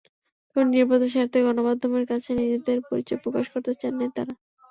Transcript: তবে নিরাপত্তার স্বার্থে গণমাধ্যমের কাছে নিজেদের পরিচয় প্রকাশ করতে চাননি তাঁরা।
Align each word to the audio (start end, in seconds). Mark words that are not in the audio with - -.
তবে 0.49 0.63
নিরাপত্তার 0.65 1.11
স্বার্থে 1.13 1.39
গণমাধ্যমের 1.45 2.05
কাছে 2.11 2.29
নিজেদের 2.39 2.77
পরিচয় 2.87 3.19
প্রকাশ 3.23 3.45
করতে 3.53 3.71
চাননি 3.81 4.05
তাঁরা। 4.09 4.33